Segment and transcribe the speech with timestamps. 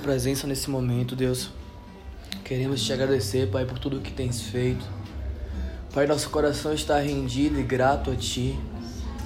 [0.00, 1.50] Presença nesse momento, Deus.
[2.42, 4.84] Queremos te agradecer, Pai, por tudo que tens feito.
[5.92, 8.58] Pai, nosso coração está rendido e grato a Ti.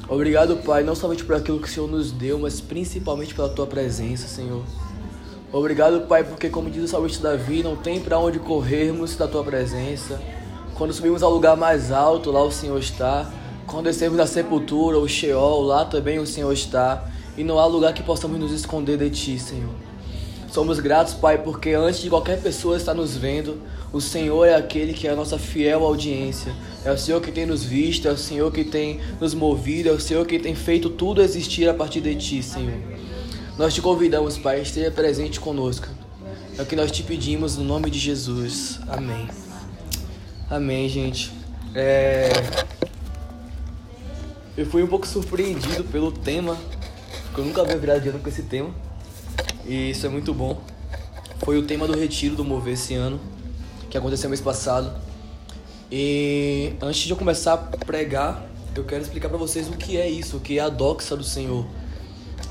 [0.08, 3.66] Obrigado, Pai, não somente por aquilo que o Senhor nos deu, mas principalmente pela Tua
[3.68, 4.64] presença, Senhor.
[5.52, 9.45] Obrigado, Pai, porque, como diz o salmista Davi, não tem para onde corrermos da Tua
[9.45, 10.21] presença.
[10.75, 13.31] Quando subimos ao lugar mais alto, lá o Senhor está.
[13.65, 17.09] Quando descemos da sepultura, o Sheol, lá também o Senhor está.
[17.38, 19.84] E não há lugar que possamos nos esconder de Ti, Senhor.
[20.55, 23.60] Somos gratos, Pai, porque antes de qualquer pessoa estar nos vendo,
[23.92, 26.54] o Senhor é aquele que é a nossa fiel audiência.
[26.84, 29.92] É o Senhor que tem nos visto, é o Senhor que tem nos movido, é
[29.92, 32.78] o Senhor que tem feito tudo existir a partir de Ti, Senhor.
[33.59, 35.88] Nós te convidamos, Pai, esteja presente conosco.
[36.56, 38.78] É o que nós te pedimos no nome de Jesus.
[38.86, 39.26] Amém.
[40.48, 41.32] Amém, gente.
[41.74, 42.30] É...
[44.56, 46.56] Eu fui um pouco surpreendido pelo tema,
[47.24, 48.84] porque eu nunca havia virado dia com esse tema.
[49.66, 50.61] E isso é muito bom.
[51.45, 53.20] Foi o tema do retiro do Mover esse ano,
[53.91, 54.93] que aconteceu mês passado.
[55.91, 60.09] E antes de eu começar a pregar, eu quero explicar para vocês o que é
[60.09, 61.66] isso, o que é a doxa do Senhor.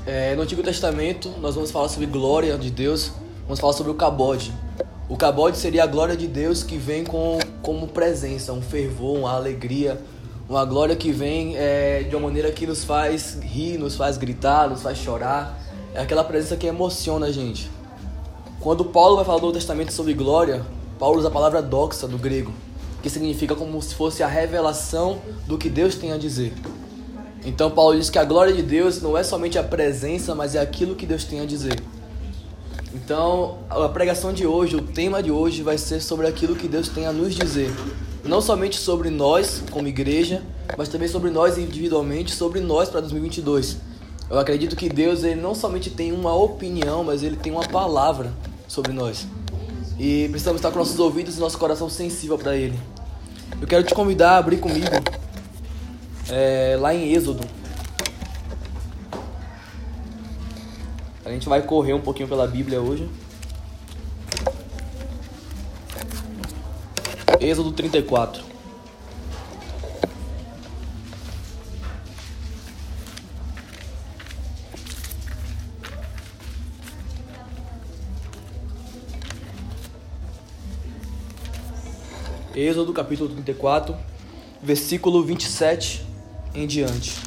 [0.06, 3.12] É, no Antigo Testamento, nós vamos falar sobre glória de Deus,
[3.44, 4.52] vamos falar sobre o cabode.
[5.08, 9.32] O cabode seria a glória de Deus que vem com como presença, um fervor, uma
[9.32, 10.00] alegria,
[10.48, 14.68] uma glória que vem é, de uma maneira que nos faz rir, nos faz gritar,
[14.68, 15.58] nos faz chorar.
[15.94, 17.70] É aquela presença que emociona a gente.
[18.58, 20.66] Quando Paulo vai falar do Novo Testamento sobre glória,
[20.98, 22.52] Paulo usa a palavra doxa do grego,
[23.00, 26.52] que significa como se fosse a revelação do que Deus tem a dizer.
[27.46, 30.58] Então Paulo diz que a glória de Deus não é somente a presença, mas é
[30.58, 31.80] aquilo que Deus tem a dizer.
[32.92, 36.88] Então, a pregação de hoje, o tema de hoje vai ser sobre aquilo que Deus
[36.88, 37.70] tem a nos dizer.
[38.24, 40.42] Não somente sobre nós como igreja,
[40.76, 43.93] mas também sobre nós individualmente, sobre nós para 2022.
[44.30, 48.32] Eu acredito que Deus ele não somente tem uma opinião, mas ele tem uma palavra
[48.66, 49.26] sobre nós.
[49.98, 52.78] E precisamos estar com nossos ouvidos e nosso coração sensível para ele.
[53.60, 54.90] Eu quero te convidar a abrir comigo
[56.30, 57.46] é, lá em Êxodo.
[61.24, 63.08] A gente vai correr um pouquinho pela Bíblia hoje.
[67.40, 68.53] Êxodo 34.
[82.56, 83.96] Êxodo capítulo 34,
[84.62, 86.06] versículo 27
[86.54, 87.18] em diante.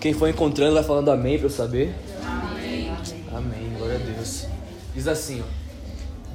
[0.00, 1.92] Quem for encontrando vai falando amém para eu saber.
[2.24, 2.92] Amém.
[3.34, 4.46] Amém, glória a Deus.
[4.94, 5.44] Diz assim: ó,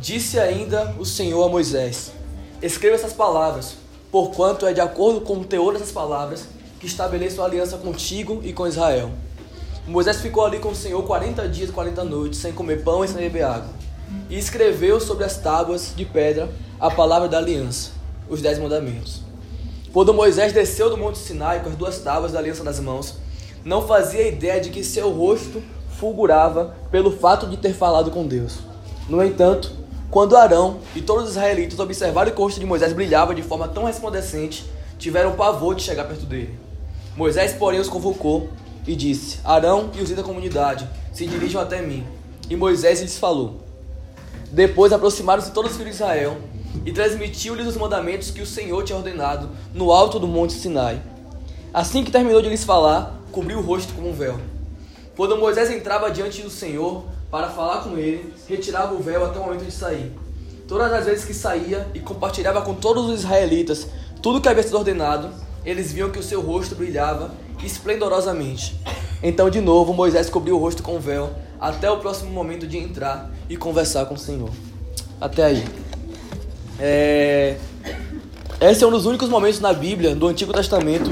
[0.02, 2.12] Disse ainda o Senhor a Moisés:
[2.62, 3.76] Escreva essas palavras,
[4.12, 6.50] porquanto é de acordo com o teor dessas palavras
[6.82, 9.10] que estabeleço a aliança contigo e com Israel.
[9.88, 13.08] Moisés ficou ali com o Senhor 40 dias e 40 noites, sem comer pão e
[13.08, 13.77] sem beber água.
[14.30, 17.98] E escreveu sobre as tábuas de pedra a palavra da aliança
[18.30, 19.22] os dez mandamentos.
[19.94, 23.16] Quando Moisés desceu do Monte Sinai com as duas tábuas da aliança nas mãos,
[23.64, 25.62] não fazia ideia de que seu rosto
[25.98, 28.60] fulgurava pelo fato de ter falado com Deus.
[29.10, 29.72] No entanto,
[30.12, 33.68] quando Arão e todos os israelitas observaram que o rosto de Moisés brilhava de forma
[33.68, 34.66] tão resplandecente,
[35.00, 36.58] tiveram pavor de chegar perto dele.
[37.16, 38.50] Moisés, porém, os convocou
[38.86, 42.06] e disse: Arão e os da comunidade, se dirijam até mim.
[42.50, 43.67] E Moisés lhes falou.
[44.52, 46.38] Depois aproximaram-se todos os filhos de Israel
[46.86, 51.02] e transmitiu-lhes os mandamentos que o Senhor tinha ordenado no alto do monte Sinai.
[51.74, 54.40] Assim que terminou de lhes falar, cobriu o rosto com um véu.
[55.16, 59.44] Quando Moisés entrava diante do Senhor para falar com ele, retirava o véu até o
[59.44, 60.12] momento de sair.
[60.68, 63.88] Todas as vezes que saía e compartilhava com todos os israelitas
[64.22, 65.30] tudo que havia sido ordenado,
[65.64, 67.32] eles viam que o seu rosto brilhava
[67.64, 68.80] esplendorosamente.
[69.22, 72.78] Então, de novo, Moisés cobriu o rosto com o véu até o próximo momento de
[72.78, 74.50] entrar e conversar com o Senhor.
[75.20, 75.66] Até aí.
[76.80, 77.58] É...
[78.60, 81.12] Esse é um dos únicos momentos na Bíblia, do Antigo Testamento,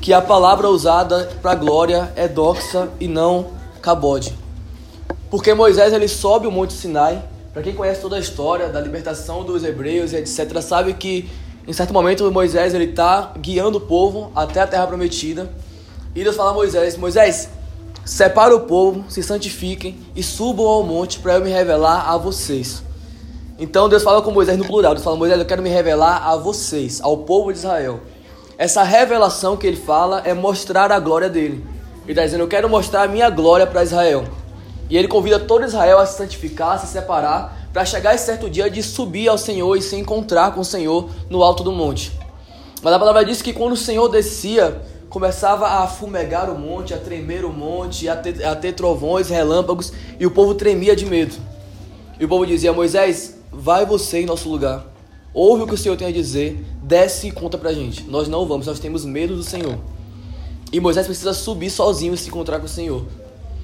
[0.00, 3.48] que a palavra usada para glória é doxa e não
[3.82, 4.32] cabode.
[5.30, 7.22] Porque Moisés ele sobe o Monte Sinai.
[7.52, 11.28] Para quem conhece toda a história da libertação dos hebreus e etc, sabe que
[11.66, 15.50] em certo momento Moisés ele está guiando o povo até a terra prometida.
[16.14, 17.50] E Deus fala a Moisés: Moisés,
[18.08, 22.82] separa o povo, se santifiquem e subam ao monte para eu me revelar a vocês.
[23.58, 24.94] Então Deus fala com Moisés no plural.
[24.94, 28.00] Deus fala: Moisés, eu quero me revelar a vocês, ao povo de Israel.
[28.56, 31.64] Essa revelação que ele fala é mostrar a glória dele.
[32.04, 34.24] Ele está dizendo: Eu quero mostrar a minha glória para Israel.
[34.88, 38.48] E ele convida todo Israel a se santificar, a se separar, para chegar esse certo
[38.48, 42.10] dia de subir ao Senhor e se encontrar com o Senhor no alto do monte.
[42.82, 46.98] Mas a palavra diz que quando o Senhor descia começava a fumegar o monte, a
[46.98, 51.34] tremer o monte, a ter, a ter trovões, relâmpagos, e o povo tremia de medo.
[52.18, 54.86] E o povo dizia: Moisés, vai você em nosso lugar.
[55.32, 58.04] Ouve o que o Senhor tem a dizer, desce e conta pra gente.
[58.04, 59.78] Nós não vamos, nós temos medo do Senhor.
[60.72, 63.04] E Moisés precisa subir sozinho e se encontrar com o Senhor.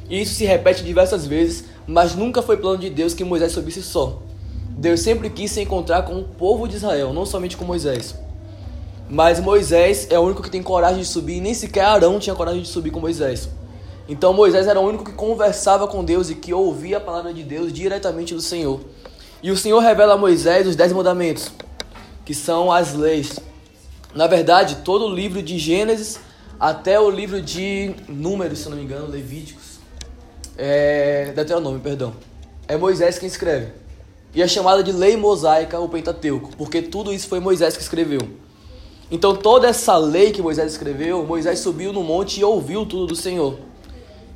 [0.08, 3.82] E isso se repete diversas vezes, mas nunca foi plano de Deus que Moisés subisse
[3.82, 4.23] só.
[4.70, 8.14] Deus sempre quis se encontrar com o povo de Israel, não somente com Moisés.
[9.09, 12.35] Mas Moisés é o único que tem coragem de subir, e nem sequer Arão tinha
[12.35, 13.49] coragem de subir com Moisés.
[14.09, 17.43] Então Moisés era o único que conversava com Deus e que ouvia a palavra de
[17.43, 18.81] Deus diretamente do Senhor.
[19.43, 21.51] E o Senhor revela a Moisés os dez mandamentos,
[22.25, 23.39] que são as leis.
[24.15, 26.21] Na verdade, todo o livro de Gênesis
[26.59, 29.79] até o livro de Números, se não me engano, Levíticos,
[30.56, 32.15] é, Deuteronômio, perdão,
[32.69, 33.69] é Moisés quem escreve.
[34.35, 38.44] E é chamada de lei mosaica o Pentateuco, porque tudo isso foi Moisés que escreveu.
[39.14, 43.14] Então toda essa lei que Moisés escreveu, Moisés subiu no monte e ouviu tudo do
[43.14, 43.56] Senhor.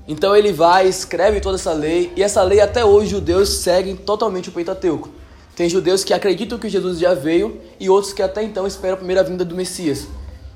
[0.07, 3.97] Então ele vai, escreve toda essa lei, e essa lei até hoje os judeus seguem
[3.97, 5.09] totalmente o Pentateuco.
[5.57, 8.99] Tem judeus que acreditam que Jesus já veio e outros que até então esperam a
[8.99, 10.07] primeira vinda do Messias.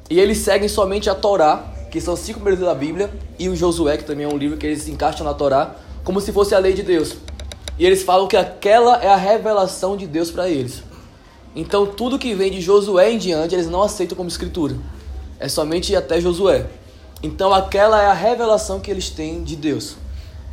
[0.08, 3.10] E eles seguem somente a Torá, que são cinco primeiros da Bíblia,
[3.40, 6.30] e o Josué, que também é um livro que eles encaixam na Torá, como se
[6.30, 7.16] fosse a lei de Deus.
[7.76, 10.91] E eles falam que aquela é a revelação de Deus para eles.
[11.54, 14.76] Então tudo que vem de Josué em diante eles não aceitam como escritura.
[15.38, 16.66] É somente até Josué.
[17.22, 19.96] Então aquela é a revelação que eles têm de Deus.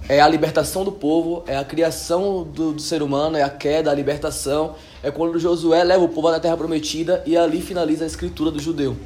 [0.07, 3.91] É a libertação do povo, é a criação do, do ser humano, é a queda,
[3.91, 4.75] a libertação.
[5.03, 8.59] É quando Josué leva o povo à terra prometida e ali finaliza a escritura do
[8.59, 8.97] judeu.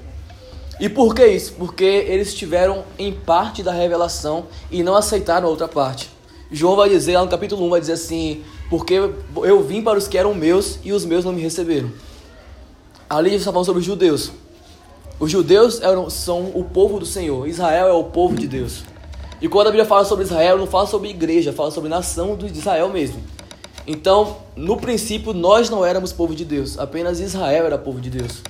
[0.79, 1.53] E por que isso?
[1.53, 6.09] Porque eles estiveram em parte da revelação e não aceitaram a outra parte.
[6.51, 8.43] João vai dizer, lá no capítulo 1, vai dizer assim:
[8.73, 11.91] Porque eu vim para os que eram meus e os meus não me receberam.
[13.07, 14.31] Ali está falando sobre os judeus.
[15.19, 18.81] Os judeus eram, são o povo do Senhor, Israel é o povo de Deus.
[19.39, 22.47] E quando a Bíblia fala sobre Israel, não fala sobre igreja, fala sobre nação de
[22.47, 23.21] Israel mesmo.
[23.85, 28.41] Então, no princípio, nós não éramos povo de Deus, apenas Israel era povo de Deus.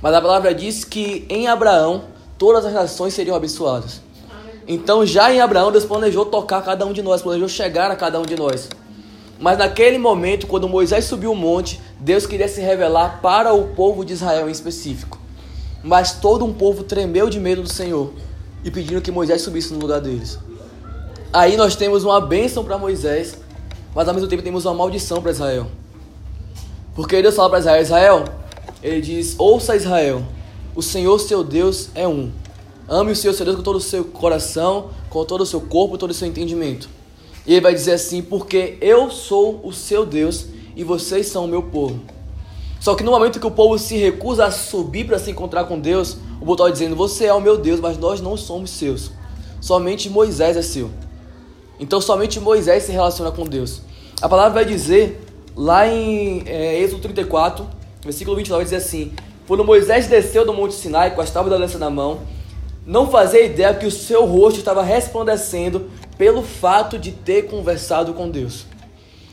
[0.00, 2.04] Mas a palavra diz que em Abraão
[2.38, 4.00] todas as nações seriam abençoadas.
[4.66, 8.18] Então, já em Abraão, Deus planejou tocar cada um de nós, planejou chegar a cada
[8.18, 8.66] um de nós.
[9.40, 14.04] Mas naquele momento, quando Moisés subiu o monte, Deus queria se revelar para o povo
[14.04, 15.18] de Israel em específico.
[15.82, 18.12] Mas todo um povo tremeu de medo do Senhor
[18.62, 20.38] e pediram que Moisés subisse no lugar deles.
[21.32, 23.38] Aí nós temos uma bênção para Moisés,
[23.94, 25.68] mas ao mesmo tempo temos uma maldição para Israel.
[26.94, 28.24] Porque Deus fala para Israel: Israel,
[28.82, 30.22] ele diz: Ouça Israel,
[30.74, 32.30] o Senhor seu Deus é um.
[32.86, 35.96] Ame o Senhor seu Deus com todo o seu coração, com todo o seu corpo,
[35.96, 36.90] todo o seu entendimento.
[37.50, 41.48] E ele vai dizer assim: Porque eu sou o seu Deus e vocês são o
[41.48, 41.98] meu povo.
[42.78, 45.76] Só que no momento que o povo se recusa a subir para se encontrar com
[45.76, 49.10] Deus, o povo está dizendo: Você é o meu Deus, mas nós não somos seus.
[49.60, 50.90] Somente Moisés é seu.
[51.80, 53.82] Então somente Moisés se relaciona com Deus.
[54.22, 55.20] A palavra vai dizer,
[55.56, 57.66] lá em é, Êxodo 34,
[58.04, 59.12] versículo 29, vai dizer assim:
[59.48, 62.20] Quando Moisés desceu do Monte Sinai com as tábuas da aliança na mão,
[62.86, 68.28] não fazia ideia que o seu rosto estava resplandecendo pelo fato de ter conversado com
[68.28, 68.66] Deus.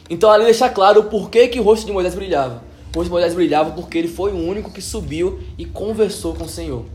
[0.09, 2.63] Então ali deixa claro o porquê que o rosto de Moisés brilhava.
[2.93, 6.45] O rosto de Moisés brilhava porque ele foi o único que subiu e conversou com
[6.45, 6.85] o Senhor.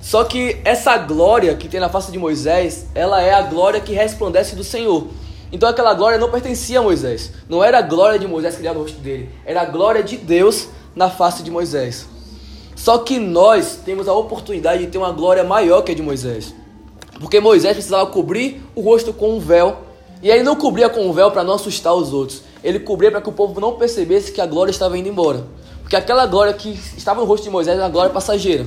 [0.00, 3.92] Só que essa glória que tem na face de Moisés, ela é a glória que
[3.92, 5.08] resplandece do Senhor.
[5.50, 7.32] Então aquela glória não pertencia a Moisés.
[7.48, 9.28] Não era a glória de Moisés que criava o rosto dele.
[9.44, 12.06] Era a glória de Deus na face de Moisés.
[12.76, 16.54] Só que nós temos a oportunidade de ter uma glória maior que a de Moisés.
[17.20, 19.76] Porque Moisés precisava cobrir o rosto com um véu.
[20.22, 22.42] E ele não cobria com um véu para não assustar os outros.
[22.64, 25.44] Ele cobria para que o povo não percebesse que a glória estava indo embora.
[25.80, 28.66] Porque aquela glória que estava no rosto de Moisés era a glória passageira.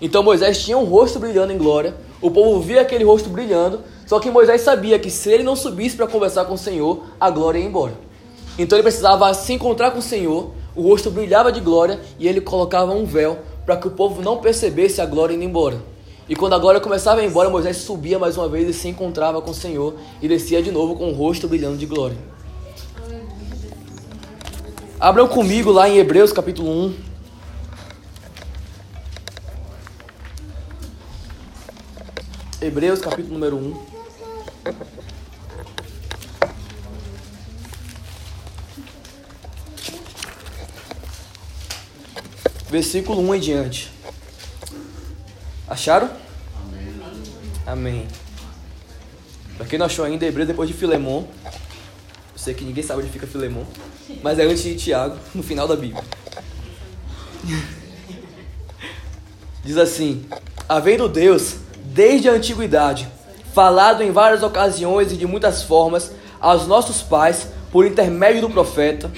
[0.00, 1.94] Então Moisés tinha um rosto brilhando em glória.
[2.20, 3.80] O povo via aquele rosto brilhando.
[4.06, 7.30] Só que Moisés sabia que se ele não subisse para conversar com o Senhor, a
[7.30, 7.92] glória ia embora.
[8.58, 12.40] Então ele precisava se encontrar com o Senhor o rosto brilhava de glória e ele
[12.40, 15.91] colocava um véu para que o povo não percebesse a glória indo embora.
[16.28, 18.88] E quando a glória começava a ir embora, Moisés subia mais uma vez e se
[18.88, 22.16] encontrava com o Senhor e descia de novo com o rosto brilhando de glória.
[25.00, 26.94] Abram comigo lá em Hebreus capítulo 1.
[32.60, 33.92] Hebreus capítulo número 1.
[42.72, 43.92] versículo 1 em diante.
[45.72, 46.10] Acharam?
[47.66, 48.06] Amém.
[49.56, 51.24] Pra quem não achou ainda, Hebreus depois de Filemon.
[51.46, 53.64] Eu sei que ninguém sabe onde fica Filemon.
[54.22, 56.04] Mas é antes de Tiago, no final da Bíblia.
[59.64, 60.26] Diz assim:
[60.68, 61.54] havendo Deus,
[61.86, 63.08] desde a antiguidade,
[63.54, 69.10] falado em várias ocasiões e de muitas formas aos nossos pais por intermédio do profeta,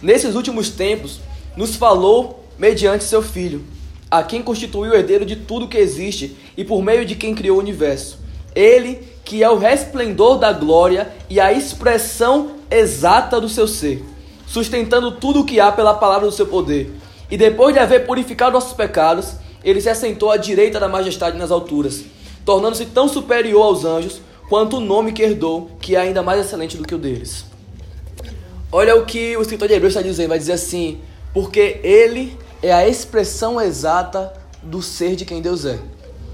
[0.00, 1.18] nesses últimos tempos
[1.56, 3.64] nos falou mediante seu Filho,
[4.10, 7.56] a quem constituiu o herdeiro de tudo que existe e por meio de quem criou
[7.56, 8.18] o universo.
[8.54, 14.04] Ele, que é o resplendor da glória e a expressão exata do seu ser,
[14.46, 16.90] sustentando tudo o que há pela palavra do seu poder.
[17.30, 21.50] E depois de haver purificado nossos pecados, ele se assentou à direita da majestade nas
[21.50, 22.04] alturas,
[22.44, 26.76] tornando-se tão superior aos anjos quanto o nome que herdou, que é ainda mais excelente
[26.76, 27.44] do que o deles.
[28.72, 30.98] Olha o que o escritor de Hebreus está dizendo, vai dizer assim,
[31.34, 35.78] porque ele é a expressão exata do ser de quem Deus é.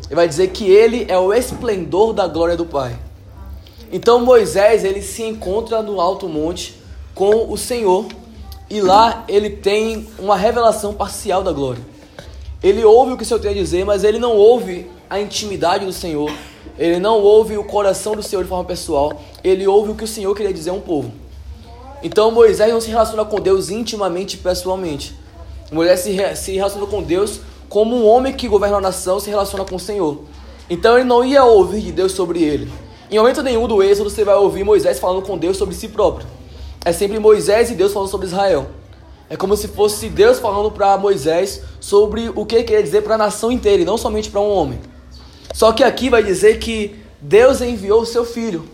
[0.07, 2.97] Ele vai dizer que ele é o esplendor da glória do Pai.
[3.93, 6.81] Então Moisés, ele se encontra no alto monte
[7.15, 8.07] com o Senhor
[8.69, 11.83] e lá ele tem uma revelação parcial da glória.
[12.63, 15.85] Ele ouve o que o Senhor tem a dizer, mas ele não ouve a intimidade
[15.85, 16.33] do Senhor.
[16.79, 19.21] Ele não ouve o coração do Senhor de forma pessoal.
[19.45, 21.13] Ele ouve o que o Senhor queria dizer a um povo.
[22.03, 25.15] Então Moisés não se relaciona com Deus intimamente pessoalmente.
[25.75, 29.65] Moisés se, se relaciona com Deus como um homem que governa a nação se relaciona
[29.65, 30.21] com o Senhor.
[30.71, 32.71] Então ele não ia ouvir de Deus sobre ele.
[33.11, 36.27] Em momento nenhum do Êxodo você vai ouvir Moisés falando com Deus sobre si próprio.
[36.85, 38.67] É sempre Moisés e Deus falando sobre Israel.
[39.29, 43.15] É como se fosse Deus falando para Moisés sobre o que ele queria dizer para
[43.15, 44.79] a nação inteira e não somente para um homem.
[45.53, 48.69] Só que aqui vai dizer que Deus enviou o seu filho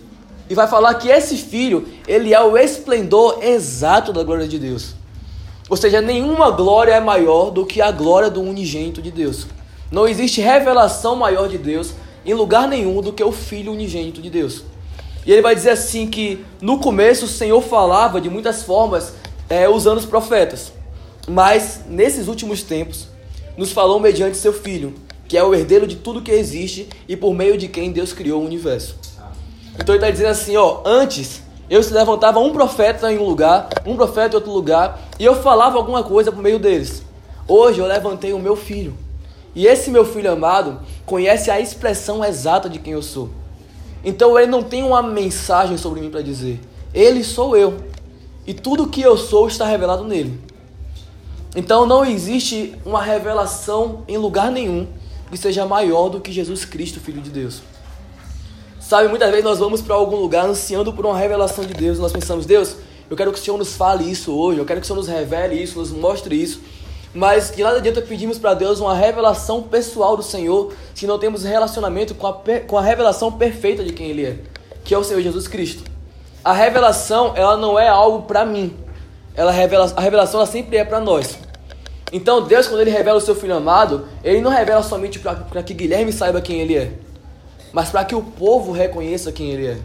[0.48, 4.94] e vai falar que esse filho, ele é o esplendor exato da glória de Deus.
[5.70, 9.46] Ou seja, nenhuma glória é maior do que a glória do unigênito de Deus.
[9.88, 11.92] Não existe revelação maior de Deus
[12.26, 14.64] em lugar nenhum do que o Filho unigênito de Deus.
[15.24, 19.14] E ele vai dizer assim que no começo o Senhor falava de muitas formas
[19.48, 20.72] é, usando os profetas,
[21.28, 23.06] mas nesses últimos tempos
[23.56, 24.94] nos falou mediante seu Filho,
[25.28, 28.42] que é o herdeiro de tudo que existe e por meio de quem Deus criou
[28.42, 28.96] o universo.
[29.78, 33.68] Então ele está dizendo assim, ó, antes eu se levantava um profeta em um lugar,
[33.86, 37.04] um profeta em outro lugar, e eu falava alguma coisa por meio deles.
[37.46, 38.92] Hoje eu levantei o meu filho.
[39.54, 43.30] E esse meu filho amado conhece a expressão exata de quem eu sou.
[44.04, 46.60] Então ele não tem uma mensagem sobre mim para dizer.
[46.92, 47.78] Ele sou eu.
[48.44, 50.40] E tudo que eu sou está revelado nele.
[51.54, 54.88] Então não existe uma revelação em lugar nenhum
[55.30, 57.62] que seja maior do que Jesus Cristo, Filho de Deus.
[58.90, 62.00] Sabe, muitas vezes nós vamos para algum lugar ansiando por uma revelação de Deus.
[62.00, 62.74] Nós pensamos, Deus,
[63.08, 65.06] eu quero que o Senhor nos fale isso hoje, eu quero que o Senhor nos
[65.06, 66.60] revele isso, nos mostre isso.
[67.14, 71.44] Mas de nada adianta pedimos para Deus uma revelação pessoal do Senhor se não temos
[71.44, 72.32] relacionamento com a,
[72.66, 74.38] com a revelação perfeita de quem Ele é,
[74.82, 75.84] que é o Senhor Jesus Cristo.
[76.44, 78.76] A revelação, ela não é algo para mim.
[79.36, 81.38] Ela revela, a revelação ela sempre é para nós.
[82.12, 85.74] Então Deus, quando Ele revela o seu Filho amado, Ele não revela somente para que
[85.74, 86.92] Guilherme saiba quem Ele é
[87.72, 89.80] mas para que o povo reconheça quem ele é.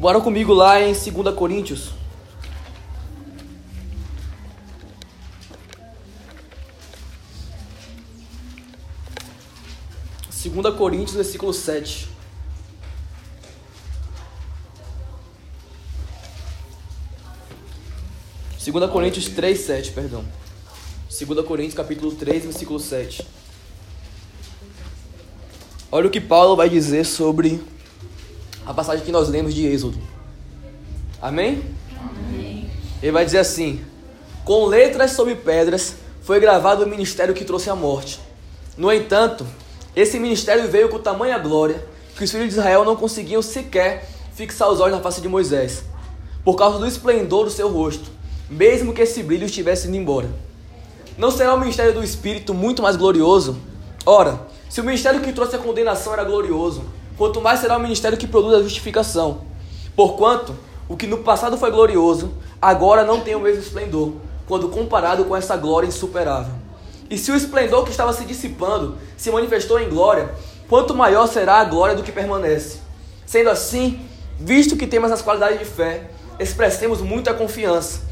[0.00, 1.90] Bora comigo lá em 2 Coríntios.
[10.30, 12.08] Segunda Coríntios, versículo 7.
[18.58, 20.24] Segunda Coríntios 3, 7, perdão.
[21.10, 23.26] Segunda Coríntios, capítulo 3, versículo 7.
[25.92, 27.60] Olha o que Paulo vai dizer sobre
[28.64, 29.98] a passagem que nós lemos de Êxodo.
[31.20, 31.64] Amém?
[31.98, 32.70] Amém.
[33.02, 33.84] Ele vai dizer assim:
[34.44, 38.20] Com letras sobre pedras foi gravado o ministério que trouxe a morte.
[38.76, 39.44] No entanto,
[39.96, 41.84] esse ministério veio com tamanha glória
[42.16, 45.82] que os filhos de Israel não conseguiam sequer fixar os olhos na face de Moisés,
[46.44, 48.08] por causa do esplendor do seu rosto,
[48.48, 50.30] mesmo que esse brilho estivesse indo embora.
[51.18, 53.58] Não será o ministério do Espírito muito mais glorioso?
[54.06, 56.84] Ora, se o ministério que trouxe a condenação era glorioso,
[57.18, 59.40] quanto mais será o ministério que produz a justificação.
[59.96, 60.54] Porquanto,
[60.88, 64.12] o que no passado foi glorioso, agora não tem o mesmo esplendor,
[64.46, 66.54] quando comparado com essa glória insuperável.
[67.10, 70.32] E se o esplendor que estava se dissipando se manifestou em glória,
[70.68, 72.78] quanto maior será a glória do que permanece.
[73.26, 73.98] Sendo assim,
[74.38, 78.02] visto que temos as qualidades de fé, expressemos muita confiança.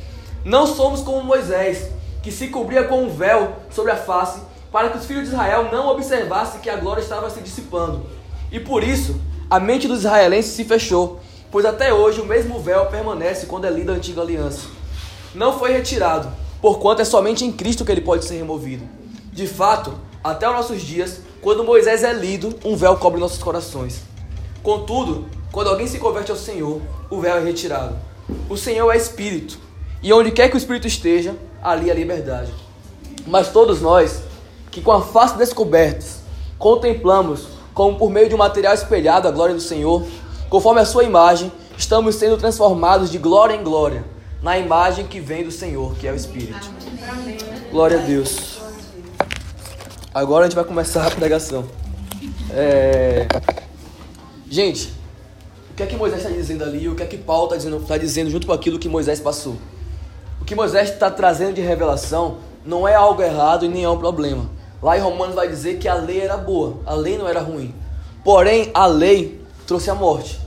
[0.44, 1.88] Não somos como Moisés,
[2.20, 5.68] que se cobria com um véu sobre a face para que os filhos de Israel
[5.72, 8.06] não observassem que a glória estava se dissipando.
[8.50, 9.20] E por isso,
[9.50, 11.20] a mente dos israelenses se fechou,
[11.50, 14.66] pois até hoje o mesmo véu permanece quando é lida a antiga aliança.
[15.34, 18.84] Não foi retirado, porquanto é somente em Cristo que ele pode ser removido.
[19.32, 24.02] De fato, até os nossos dias, quando Moisés é lido, um véu cobre nossos corações.
[24.62, 27.96] Contudo, quando alguém se converte ao Senhor, o véu é retirado.
[28.48, 29.58] O Senhor é Espírito,
[30.02, 32.52] e onde quer que o Espírito esteja, ali é liberdade.
[33.26, 34.22] Mas todos nós,
[34.70, 36.04] que com a face descoberta,
[36.58, 40.04] contemplamos como por meio de um material espelhado a glória do Senhor,
[40.50, 44.04] conforme a sua imagem, estamos sendo transformados de glória em glória,
[44.42, 46.68] na imagem que vem do Senhor, que é o Espírito.
[47.70, 48.58] Glória a Deus.
[50.12, 51.66] Agora a gente vai começar a pregação.
[52.50, 53.28] É...
[54.50, 54.92] Gente,
[55.70, 56.88] o que é que Moisés está dizendo ali?
[56.88, 59.56] O que é que Paulo está dizendo, tá dizendo junto com aquilo que Moisés passou?
[60.40, 63.98] O que Moisés está trazendo de revelação não é algo errado e nem é um
[63.98, 64.57] problema.
[64.80, 67.74] Lá em Romanos vai dizer que a lei era boa, a lei não era ruim.
[68.24, 70.40] Porém, a lei trouxe a morte.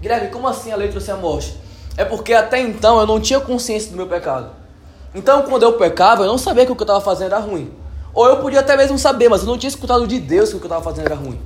[0.00, 1.56] Guilherme, como assim a lei trouxe a morte?
[1.96, 4.50] É porque até então eu não tinha consciência do meu pecado.
[5.14, 7.72] Então, quando eu pecava, eu não sabia que o que eu estava fazendo era ruim.
[8.14, 10.58] Ou eu podia até mesmo saber, mas eu não tinha escutado de Deus que o
[10.58, 11.40] que eu estava fazendo era ruim.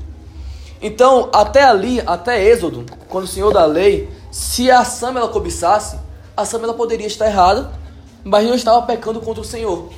[0.80, 5.98] Então, até ali, até Êxodo, quando o Senhor da lei, se a Sam ela cobiçasse,
[6.36, 7.70] a Sam ela poderia estar errada,
[8.22, 9.88] mas não estava pecando contra o Senhor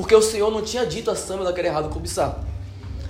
[0.00, 2.38] porque o Senhor não tinha dito a Samuel que era errado cobiçar.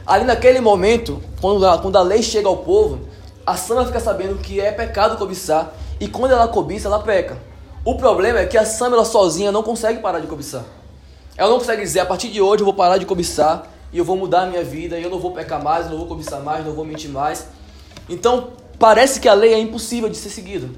[0.07, 3.01] Ali naquele momento, quando a, quando a lei chega ao povo,
[3.45, 7.37] a Samuel fica sabendo que é pecado cobiçar, e quando ela cobiça, ela peca.
[7.85, 10.65] O problema é que a Samuel sozinha não consegue parar de cobiçar.
[11.37, 14.05] Ela não consegue dizer, a partir de hoje eu vou parar de cobiçar, e eu
[14.05, 16.65] vou mudar a minha vida, e eu não vou pecar mais, não vou cobiçar mais,
[16.65, 17.49] não vou mentir mais.
[18.09, 20.71] Então, parece que a lei é impossível de ser seguida.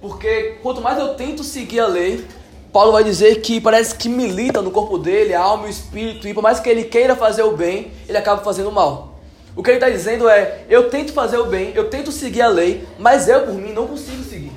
[0.00, 2.26] Porque quanto mais eu tento seguir a lei,
[2.72, 6.28] Paulo vai dizer que parece que milita no corpo dele, a alma e o espírito,
[6.28, 9.18] e por mais que ele queira fazer o bem, ele acaba fazendo o mal.
[9.56, 12.48] O que ele está dizendo é: eu tento fazer o bem, eu tento seguir a
[12.48, 14.52] lei, mas eu por mim não consigo seguir.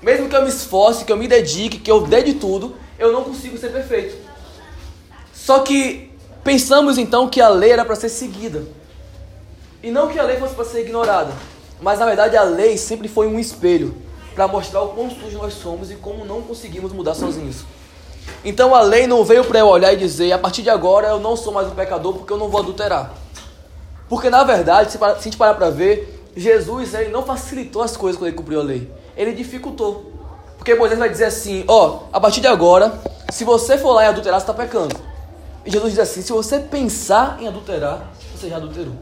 [0.00, 3.12] Mesmo que eu me esforce, que eu me dedique, que eu dê de tudo, eu
[3.12, 4.16] não consigo ser perfeito.
[5.34, 6.10] Só que
[6.44, 8.62] pensamos então que a lei era para ser seguida,
[9.82, 11.32] e não que a lei fosse para ser ignorada,
[11.80, 13.94] mas na verdade a lei sempre foi um espelho
[14.34, 17.64] para mostrar o quão sujos nós somos e como não conseguimos mudar sozinhos.
[18.44, 21.20] Então a lei não veio para eu olhar e dizer, a partir de agora eu
[21.20, 23.12] não sou mais um pecador porque eu não vou adulterar.
[24.08, 28.18] Porque na verdade, se a gente parar para ver, Jesus ele não facilitou as coisas
[28.18, 28.90] quando ele cumpriu a lei.
[29.16, 30.12] Ele dificultou.
[30.56, 33.00] Porque Moisés vai dizer assim, ó, oh, a partir de agora,
[33.30, 34.94] se você for lá e adulterar, você está pecando.
[35.64, 38.94] E Jesus diz assim, se você pensar em adulterar, você já adulterou.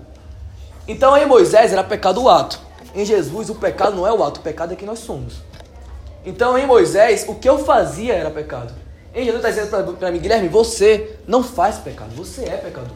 [0.87, 2.61] Então em Moisés era pecado o ato.
[2.95, 5.35] Em Jesus, o pecado não é o ato, o pecado é quem nós somos.
[6.25, 8.75] Então, em Moisés, o que eu fazia era pecado.
[9.15, 12.91] Em Jesus está dizendo para mim, Guilherme, você não faz pecado, você é pecador.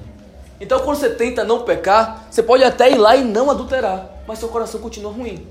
[0.60, 4.38] Então, quando você tenta não pecar, você pode até ir lá e não adulterar, mas
[4.38, 5.46] seu coração continua ruim.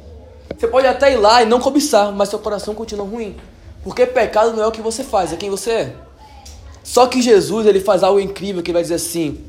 [0.58, 3.36] Você pode até ir lá e não cobiçar, mas seu coração continua ruim.
[3.84, 5.96] Porque pecado não é o que você faz, é quem você é.
[6.84, 9.44] Só que Jesus ele faz algo incrível que ele vai dizer assim,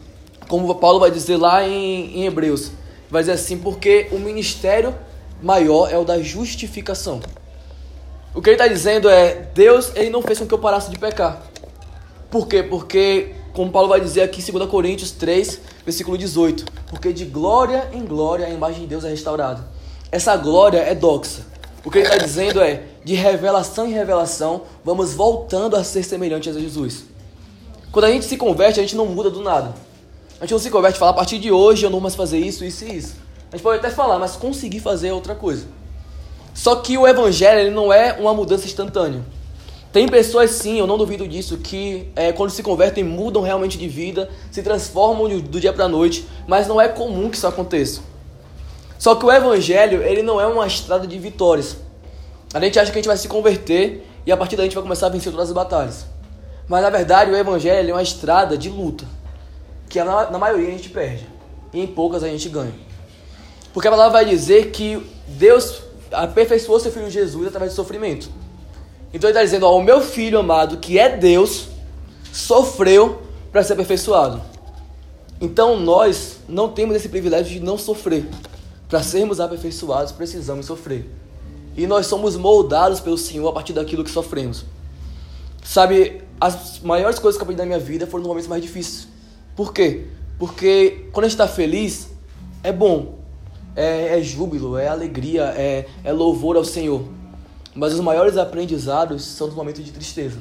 [0.48, 2.72] como Paulo vai dizer lá em, em Hebreus
[3.12, 4.94] vai dizer assim, porque o ministério
[5.42, 7.20] maior é o da justificação.
[8.34, 10.98] O que ele está dizendo é, Deus ele não fez com que eu parasse de
[10.98, 11.42] pecar.
[12.30, 12.62] Por quê?
[12.62, 17.90] Porque, como Paulo vai dizer aqui em 2 Coríntios 3, versículo 18, porque de glória
[17.92, 19.62] em glória a imagem de Deus é restaurada.
[20.10, 21.42] Essa glória é doxa.
[21.84, 26.56] O que ele está dizendo é, de revelação em revelação, vamos voltando a ser semelhantes
[26.56, 27.04] a Jesus.
[27.90, 29.74] Quando a gente se converte, a gente não muda do nada.
[30.42, 32.16] A gente não se converte e fala, a partir de hoje eu não vou mais
[32.16, 33.14] fazer isso, isso e isso.
[33.52, 35.66] A gente pode até falar, mas conseguir fazer é outra coisa.
[36.52, 39.22] Só que o evangelho ele não é uma mudança instantânea.
[39.92, 43.86] Tem pessoas sim, eu não duvido disso, que é, quando se convertem mudam realmente de
[43.86, 48.00] vida, se transformam do, dia para noite, mas não é comum que isso aconteça.
[48.98, 51.76] Só que o evangelho ele não é uma estrada de vitórias.
[52.52, 54.74] A gente acha que a gente vai se converter e a partir daí a gente
[54.74, 56.04] vai começar a vencer todas as batalhas.
[56.66, 59.21] Mas na verdade o evangelho é uma estrada de luta
[59.92, 61.28] que na, na maioria a gente perde.
[61.70, 62.72] E em poucas a gente ganha.
[63.74, 68.30] Porque a palavra vai dizer que Deus aperfeiçoou seu filho Jesus através do sofrimento.
[69.12, 71.68] Então ele está dizendo: ó, o meu filho amado, que é Deus,
[72.32, 73.20] sofreu
[73.52, 74.40] para ser aperfeiçoado.
[75.38, 78.26] Então nós não temos esse privilégio de não sofrer.
[78.88, 81.06] Para sermos aperfeiçoados, precisamos sofrer.
[81.76, 84.64] E nós somos moldados pelo Senhor a partir daquilo que sofremos.
[85.62, 89.11] Sabe, as maiores coisas que eu aprendi na minha vida foram nos momentos mais difíceis.
[89.54, 90.06] Por quê?
[90.38, 92.08] Porque quando a gente está feliz,
[92.62, 93.18] é bom,
[93.76, 97.02] é, é, júbilo, é alegria, é, é louvor ao Senhor.
[97.74, 100.38] Mas os maiores aprendizados são nos momentos de tristeza.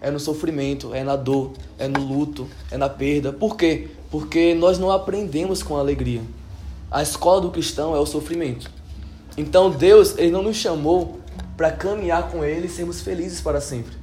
[0.00, 3.32] É no sofrimento, é na dor, é no luto, é na perda.
[3.32, 3.88] Por quê?
[4.10, 6.22] Porque nós não aprendemos com alegria.
[6.90, 8.70] A escola do cristão é o sofrimento.
[9.36, 11.18] Então Deus, ele não nos chamou
[11.56, 13.96] para caminhar com ele e sermos felizes para sempre.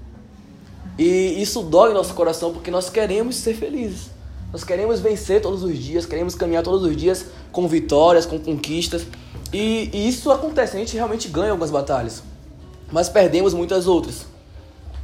[0.98, 4.10] E isso dói no nosso coração porque nós queremos ser felizes.
[4.52, 9.06] Nós queremos vencer todos os dias, queremos caminhar todos os dias com vitórias, com conquistas.
[9.54, 12.22] E, e isso acontece, a gente realmente ganha algumas batalhas,
[12.92, 14.26] mas perdemos muitas outras.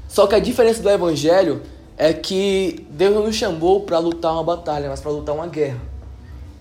[0.08, 1.62] Só que a diferença do Evangelho
[1.98, 5.80] é que Deus não nos chamou para lutar uma batalha, mas para lutar uma guerra.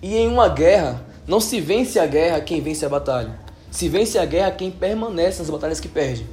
[0.01, 3.39] E em uma guerra, não se vence a guerra quem vence a batalha.
[3.71, 6.27] Se vence a guerra quem permanece nas batalhas que perde.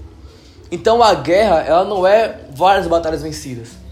[0.71, 3.82] Então a guerra, ela não é várias batalhas vencidas.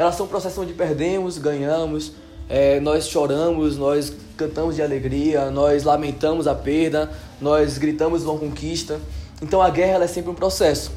[0.00, 2.12] Elas são processos onde perdemos, ganhamos,
[2.48, 8.98] é, nós choramos, nós cantamos de alegria, nós lamentamos a perda, nós gritamos uma conquista.
[9.42, 10.90] Então a guerra é sempre um processo.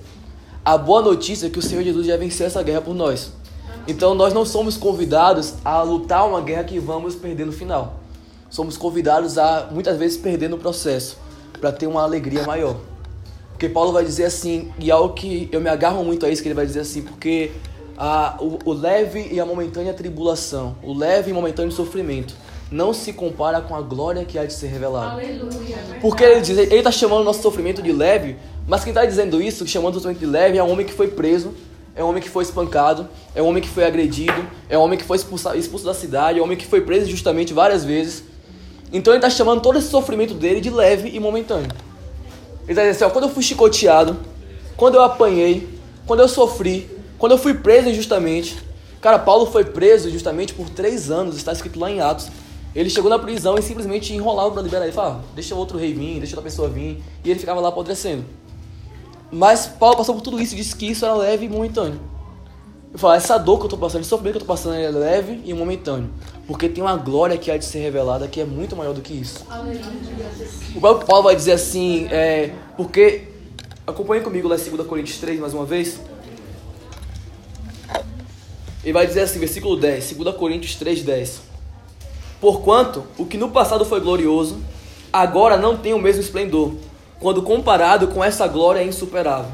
[0.64, 3.34] A boa notícia é que o Senhor Jesus já venceu essa guerra por nós.
[3.90, 8.00] Então nós não somos convidados a lutar uma guerra que vamos perder no final.
[8.50, 11.18] Somos convidados a muitas vezes perder no processo
[11.60, 12.78] para ter uma alegria maior.
[13.50, 16.48] Porque Paulo vai dizer assim, e algo que eu me agarro muito a isso que
[16.48, 17.52] ele vai dizer assim, porque
[18.06, 22.36] a, o, o leve e a momentânea tribulação, o leve e momentâneo sofrimento,
[22.70, 25.14] não se compara com a glória que há de ser revelada.
[25.14, 28.36] Aleluia, Porque ele diz, ele está chamando o nosso sofrimento de leve,
[28.68, 31.08] mas quem está dizendo isso, chamando o sofrimento de leve, é um homem que foi
[31.08, 31.54] preso,
[31.96, 35.00] é um homem que foi espancado, é um homem que foi agredido, é um homem
[35.00, 38.26] que foi expulso, expulso da cidade, é um homem que foi preso justamente várias vezes.
[38.92, 41.72] Então ele está chamando todo esse sofrimento dele de leve e momentâneo.
[42.64, 44.18] Ele está dizendo assim, ó, quando eu fui chicoteado,
[44.76, 45.70] quando eu apanhei,
[46.06, 46.93] quando eu sofri,
[47.24, 48.58] quando eu fui preso injustamente.
[49.00, 52.28] Cara, Paulo foi preso justamente por três anos, está escrito lá em Atos.
[52.76, 54.92] Ele chegou na prisão e simplesmente enrolava para liberar ele.
[54.92, 57.02] Falava, deixa outro rei vir, deixa outra pessoa vir.
[57.24, 58.26] E ele ficava lá apodrecendo.
[59.32, 61.98] Mas Paulo passou por tudo isso e disse que isso era leve e momentâneo.
[62.92, 64.90] Eu falo, essa dor que eu estou passando, esse sofrimento que eu estou passando é
[64.90, 66.10] leve e momentâneo.
[66.46, 69.14] Porque tem uma glória que há de ser revelada que é muito maior do que
[69.14, 69.46] isso.
[70.76, 73.30] O próprio Paulo vai dizer assim, é, porque.
[73.88, 76.02] Acompanhe comigo lá em 2 Coríntios 3 mais uma vez.
[78.84, 81.42] Ele vai dizer assim, versículo 10, 2 Coríntios 3, 10.
[82.42, 84.60] Porquanto o que no passado foi glorioso,
[85.12, 86.74] agora não tem o mesmo esplendor,
[87.20, 89.52] quando comparado com essa glória insuperável.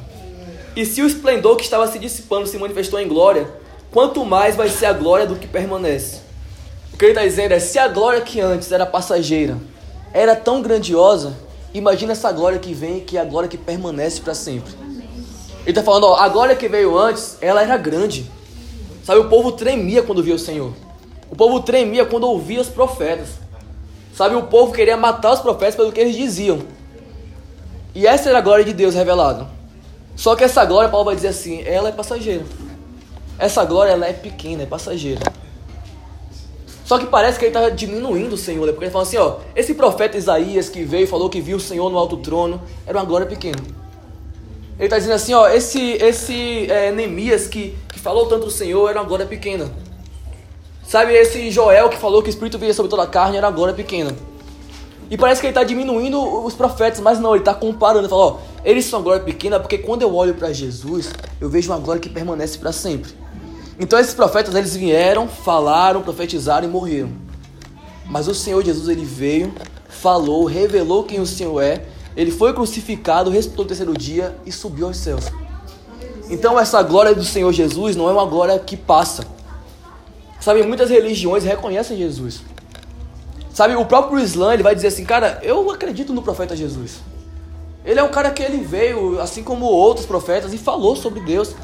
[0.76, 3.48] E se o esplendor que estava se dissipando se manifestou em glória,
[3.92, 6.22] quanto mais vai ser a glória do que permanece.
[6.94, 9.58] O que ele está dizendo é: se a glória que antes era passageira
[10.12, 11.38] era tão grandiosa,
[11.74, 14.74] imagina essa glória que vem, que é a glória que permanece para sempre.
[15.62, 18.30] Ele está falando: ó, a glória que veio antes, ela era grande.
[19.10, 20.72] Sabe, o povo tremia quando via o Senhor.
[21.32, 23.30] O povo tremia quando ouvia os profetas.
[24.13, 26.60] Sabe, o povo queria matar os profetas pelo que eles diziam.
[27.95, 29.48] E essa era a glória de Deus revelada.
[30.15, 32.45] Só que essa glória, Paulo vai dizer assim, ela é passageira.
[33.39, 35.22] Essa glória, ela é pequena, é passageira.
[36.86, 38.72] Só que parece que ele está diminuindo o Senhor, né?
[38.72, 41.60] porque ele fala assim, ó, esse profeta Isaías que veio e falou que viu o
[41.60, 43.58] Senhor no alto trono, era uma glória pequena.
[44.80, 48.89] Ele está dizendo assim, ó, esse, esse é, Neemias que, que falou tanto do Senhor
[48.89, 49.70] era uma glória pequena.
[50.88, 53.54] Sabe, esse Joel que falou que o Espírito vinha sobre toda a carne era uma
[53.54, 54.15] glória pequena.
[55.12, 58.00] E parece que ele está diminuindo os profetas, mas não, ele está comparando.
[58.00, 61.12] Ele fala, ó, eles são glória pequena porque quando eu olho para Jesus,
[61.42, 63.12] eu vejo uma glória que permanece para sempre.
[63.78, 67.12] Então esses profetas, eles vieram, falaram, profetizaram e morreram.
[68.06, 69.54] Mas o Senhor Jesus, ele veio,
[69.89, 71.84] falou, revelou quem o Senhor é
[72.20, 75.24] ele foi crucificado, ressuscitou no terceiro dia e subiu aos céus.
[76.30, 79.26] Então essa glória do Senhor Jesus não é uma glória que passa.
[80.38, 82.42] Sabe, muitas religiões reconhecem Jesus.
[83.54, 86.98] Sabe, o próprio Islã ele vai dizer assim, cara, eu acredito no profeta Jesus.
[87.86, 91.56] Ele é um cara que ele veio, assim como outros profetas, e falou sobre Deus.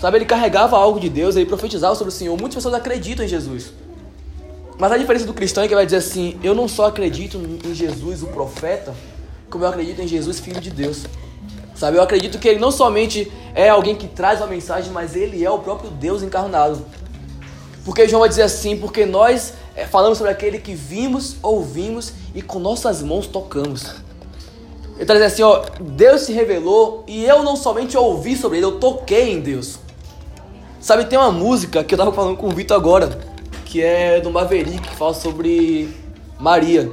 [0.00, 2.34] Sabe, ele carregava algo de Deus, ele profetizava sobre o Senhor.
[2.34, 3.74] Muitas pessoas acreditam em Jesus.
[4.78, 7.74] Mas a diferença do cristão é que vai dizer assim, eu não só acredito em
[7.74, 8.94] Jesus, o profeta,
[9.50, 11.04] como eu acredito em Jesus, Filho de Deus.
[11.74, 15.44] Sabe, eu acredito que ele não somente é alguém que traz uma mensagem, mas ele
[15.44, 16.84] é o próprio Deus encarnado.
[17.84, 22.42] Porque João vai dizer assim, porque nós é, falamos sobre aquele que vimos, ouvimos e
[22.42, 23.94] com nossas mãos tocamos.
[24.94, 28.66] Ele está dizendo assim, ó, Deus se revelou e eu não somente ouvi sobre ele,
[28.66, 29.78] eu toquei em Deus.
[30.80, 33.18] Sabe, tem uma música que eu estava falando com o Vitor agora,
[33.64, 35.88] que é do Maverick, que fala sobre
[36.40, 36.90] Maria.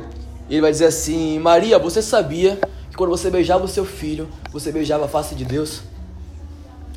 [0.49, 4.27] E ele vai dizer assim: Maria, você sabia que quando você beijava o seu filho,
[4.51, 5.81] você beijava a face de Deus?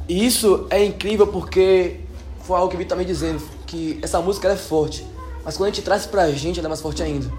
[0.09, 2.01] E isso é incrível porque
[2.41, 5.07] foi algo que o Vitor também dizendo, que essa música é forte,
[5.45, 7.31] mas quando a gente traz pra gente, ela é mais forte ainda.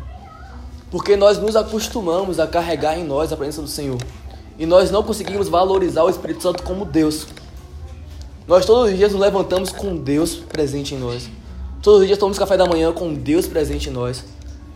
[0.92, 3.98] Porque nós nos acostumamos a carregar em nós a presença do Senhor.
[4.58, 7.26] E nós não conseguimos valorizar o Espírito Santo como Deus.
[8.48, 11.30] Nós todos os dias nos levantamos com Deus presente em nós.
[11.82, 14.24] Todos os dias tomamos café da manhã com Deus presente em nós.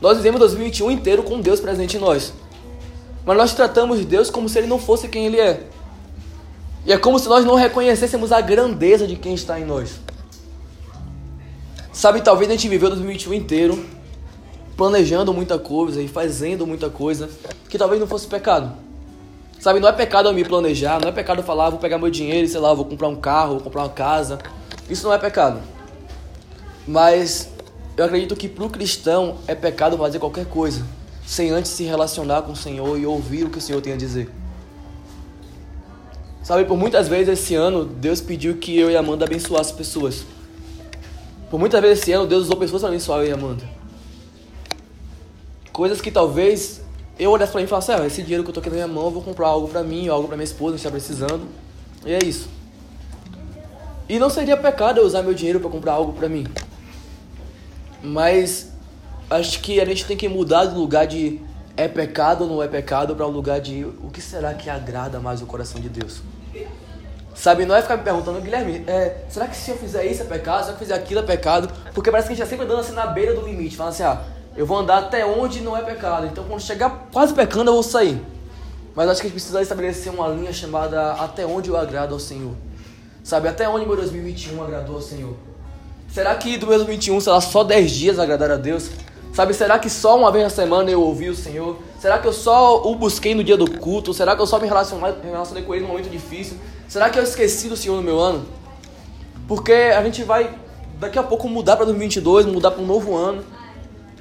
[0.03, 2.33] Nós vivemos 2021 inteiro com Deus presente em nós.
[3.25, 5.63] Mas nós tratamos Deus como se Ele não fosse quem Ele é.
[6.85, 10.01] E é como se nós não reconhecêssemos a grandeza de quem está em nós.
[11.93, 13.85] Sabe, talvez a gente viveu 2021 inteiro
[14.75, 17.29] planejando muita coisa e fazendo muita coisa
[17.69, 18.73] que talvez não fosse pecado.
[19.57, 21.97] Sabe, não é pecado eu me planejar, não é pecado eu falar, ah, vou pegar
[21.97, 24.37] meu dinheiro sei lá, vou comprar um carro, vou comprar uma casa.
[24.89, 25.61] Isso não é pecado.
[26.85, 27.52] Mas
[27.95, 30.83] eu acredito que para o cristão é pecado fazer qualquer coisa
[31.25, 33.97] sem antes se relacionar com o Senhor e ouvir o que o Senhor tem a
[33.97, 34.29] dizer.
[36.43, 40.25] Sabe, por muitas vezes esse ano Deus pediu que eu e Amanda abençoassem pessoas.
[41.49, 43.63] Por muitas vezes esse ano Deus usou pessoas para abençoar eu e Amanda.
[45.71, 46.81] Coisas que talvez
[47.17, 48.87] eu olhasse para mim e falasse, ah, esse dinheiro que eu tô aqui na minha
[48.87, 51.47] mão, eu vou comprar algo para mim, algo para minha esposa que está precisando.
[52.05, 52.49] E é isso.
[54.09, 56.45] E não seria pecado eu usar meu dinheiro para comprar algo para mim.
[58.03, 58.71] Mas
[59.29, 61.39] acho que a gente tem que mudar do lugar de
[61.75, 65.19] é pecado ou não é pecado para um lugar de o que será que agrada
[65.19, 66.21] mais o coração de Deus.
[67.33, 70.25] Sabe, não é ficar me perguntando, Guilherme, é, será que se eu fizer isso é
[70.25, 70.65] pecado?
[70.65, 71.67] Se eu fizer aquilo é pecado?
[71.93, 74.03] Porque parece que a gente está sempre andando assim na beira do limite, falando assim,
[74.03, 74.21] ah,
[74.55, 76.27] eu vou andar até onde não é pecado.
[76.27, 78.21] Então quando chegar quase pecando eu vou sair.
[78.95, 82.19] Mas acho que a gente precisa estabelecer uma linha chamada até onde eu agrado ao
[82.19, 82.53] Senhor.
[83.23, 85.35] Sabe, até onde meu 2021 agradou ao Senhor.
[86.13, 88.87] Será que do meu 2021 será só 10 dias agradar a Deus?
[89.33, 91.79] Sabe, será que só uma vez na semana eu ouvi o Senhor?
[91.99, 94.13] Será que eu só o busquei no dia do culto?
[94.13, 96.57] Será que eu só me relacionei com ele num momento difícil?
[96.87, 98.45] Será que eu esqueci do Senhor no meu ano?
[99.47, 100.53] Porque a gente vai
[100.99, 103.43] daqui a pouco mudar para 2022, mudar para um novo ano.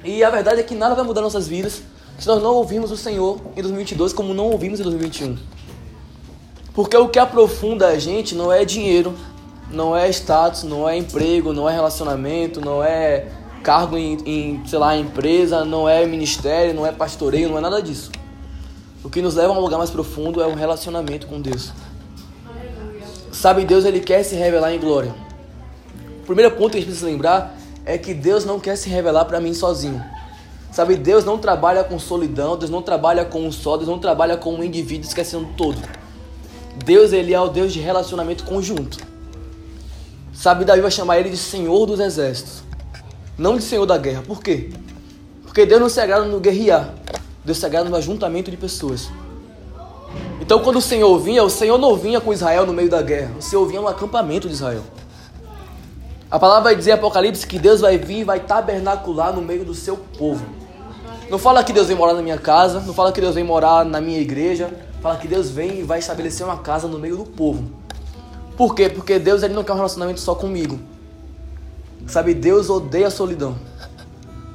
[0.03, 1.83] E a verdade é que nada vai mudar nossas vidas
[2.17, 5.37] se nós não ouvirmos o Senhor em 2022 como não ouvimos em 2021.
[6.73, 9.13] Porque o que aprofunda a gente não é dinheiro,
[9.71, 13.27] não é status, não é emprego, não é relacionamento, não é
[13.63, 17.81] cargo em, em, sei lá, empresa, não é ministério, não é pastoreio, não é nada
[17.81, 18.11] disso.
[19.03, 21.71] O que nos leva a um lugar mais profundo é um relacionamento com Deus.
[23.31, 25.13] Sabe, Deus ele quer se revelar em glória.
[26.21, 29.25] O primeiro ponto que a gente precisa lembrar é que Deus não quer se revelar
[29.25, 30.03] para mim sozinho.
[30.71, 34.37] Sabe, Deus não trabalha com solidão, Deus não trabalha com um só, Deus não trabalha
[34.37, 35.77] com um indivíduo esquecendo todo.
[36.83, 39.12] Deus ele é o Deus de relacionamento conjunto.
[40.33, 42.63] Sabe, Davi vai chamar ele de Senhor dos Exércitos,
[43.37, 44.23] não de Senhor da guerra.
[44.25, 44.71] Por quê?
[45.43, 46.93] Porque Deus não se agrada no guerrear,
[47.45, 49.09] Deus se agrada no ajuntamento de pessoas.
[50.41, 53.31] Então, quando o Senhor vinha, o Senhor não vinha com Israel no meio da guerra,
[53.37, 54.81] o Senhor vinha no acampamento de Israel.
[56.29, 59.63] A palavra vai dizer em Apocalipse que Deus vai vir e vai tabernacular no meio
[59.63, 60.43] do seu povo.
[61.29, 63.85] Não fala que Deus vem morar na minha casa, não fala que Deus vem morar
[63.85, 67.23] na minha igreja, fala que Deus vem e vai estabelecer uma casa no meio do
[67.23, 67.82] povo.
[68.57, 68.89] Por quê?
[68.89, 70.79] Porque Deus ele não quer um relacionamento só comigo.
[72.07, 73.57] Sabe, Deus odeia a solidão.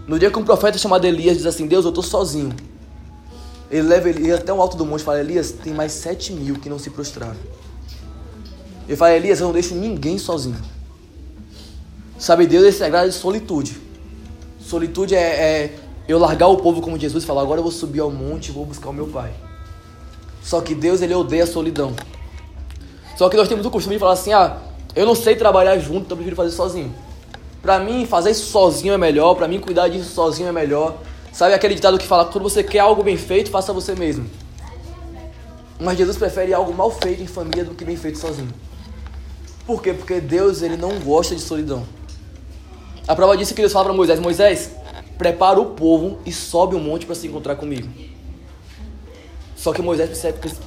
[0.06, 2.54] No dia que um profeta chamado Elias diz assim: Deus, eu estou sozinho.
[3.70, 6.56] Ele leva Elias até o alto do monte e fala: Elias, tem mais sete mil
[6.56, 7.36] que não se prostraram.
[8.86, 10.58] Ele fala: Elias, eu não deixo ninguém sozinho.
[12.18, 13.78] Sabe, Deus é sagrado de solitude.
[14.60, 18.00] Solitude é, é eu largar o povo como Jesus e falar: agora eu vou subir
[18.00, 19.32] ao monte e vou buscar o meu pai.
[20.42, 21.94] Só que Deus ele odeia a solidão.
[23.18, 24.58] Só que nós temos o costume de falar assim: ah,
[24.94, 26.94] eu não sei trabalhar junto, então eu prefiro fazer sozinho.
[27.60, 29.34] Para mim, fazer isso sozinho é melhor.
[29.34, 30.98] Para mim, cuidar disso sozinho é melhor.
[31.32, 34.30] Sabe aquele ditado que fala: quando você quer algo bem feito, faça você mesmo.
[35.80, 38.54] Mas Jesus prefere algo mal feito em família do que bem feito sozinho.
[39.66, 39.92] Por quê?
[39.92, 41.84] Porque Deus ele não gosta de solidão.
[43.08, 44.70] A prova disso é que Deus fala para Moisés: Moisés,
[45.18, 47.88] prepara o povo e sobe o um monte para se encontrar comigo.
[49.56, 50.08] Só que Moisés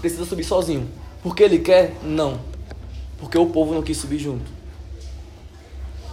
[0.01, 0.89] precisa subir sozinho.
[1.23, 1.95] Porque ele quer?
[2.03, 2.39] Não.
[3.19, 4.49] Porque o povo não quis subir junto.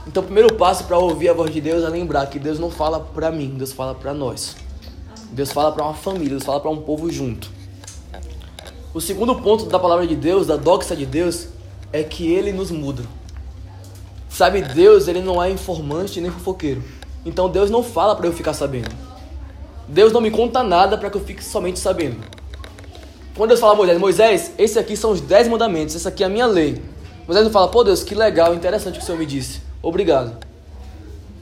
[0.06, 2.70] Então, o primeiro passo para ouvir a voz de Deus é lembrar que Deus não
[2.70, 4.56] fala para mim, Deus fala para nós.
[5.30, 7.50] Deus fala para uma família, Deus fala para um povo junto.
[8.94, 11.48] O segundo ponto da palavra de Deus, da doxa de Deus,
[11.92, 13.02] é que ele nos muda.
[14.28, 16.82] Sabe, Deus, ele não é informante nem fofoqueiro.
[17.24, 18.94] Então Deus não fala para eu ficar sabendo.
[19.86, 22.37] Deus não me conta nada para que eu fique somente sabendo.
[23.38, 26.26] Quando Deus fala a Moisés, Moisés, esses aqui são os dez mandamentos, essa aqui é
[26.26, 26.82] a minha lei.
[27.24, 29.60] Moisés não fala, pô Deus, que legal, interessante o que o Senhor me disse.
[29.80, 30.36] Obrigado.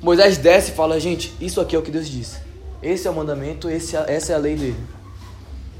[0.02, 2.36] Moisés desce e fala, gente, isso aqui é o que Deus disse.
[2.82, 4.76] Esse é o mandamento, esse, é, essa é a lei dele.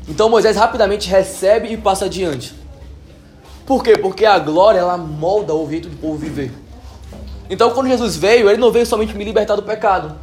[0.09, 2.55] Então Moisés rapidamente recebe e passa adiante.
[3.67, 3.99] Por quê?
[3.99, 6.51] Porque a glória ela molda o jeito do povo viver.
[7.51, 10.17] Então quando Jesus veio, ele não veio somente me libertar do pecado.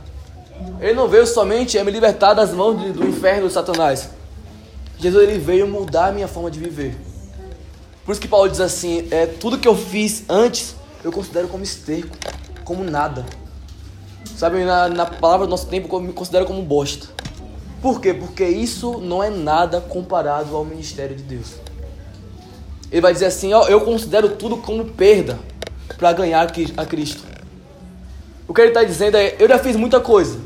[0.81, 4.09] Ele não veio somente me libertar das mãos do inferno de Satanás.
[4.97, 6.95] Jesus ele veio mudar a minha forma de viver.
[8.05, 11.63] Por isso que Paulo diz assim: é, tudo que eu fiz antes eu considero como
[11.63, 12.15] esterco,
[12.63, 13.25] como nada.
[14.37, 17.07] Sabe, na, na palavra do nosso tempo, eu me considero como bosta.
[17.81, 18.13] Por quê?
[18.13, 21.55] Porque isso não é nada comparado ao ministério de Deus.
[22.89, 25.37] Ele vai dizer assim: ó, eu considero tudo como perda
[25.97, 27.23] para ganhar a Cristo.
[28.47, 30.39] O que ele está dizendo é: eu já fiz muita coisa.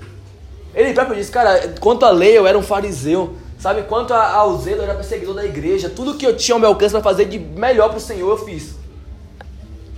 [0.73, 3.35] Ele próprio diz, cara, quanto à lei eu era um fariseu.
[3.59, 5.89] Sabe, quanto ao zelo, eu era perseguidor da igreja.
[5.89, 8.45] Tudo que eu tinha ao meu alcance para fazer de melhor para o Senhor, eu
[8.45, 8.75] fiz.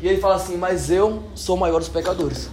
[0.02, 2.50] E ele fala assim: Mas eu sou o maior dos pecadores.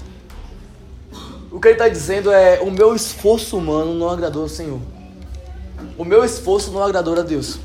[1.51, 4.81] O que ele está dizendo é: o meu esforço humano não agradou ao Senhor.
[5.97, 7.59] O meu esforço não agradou a Deus.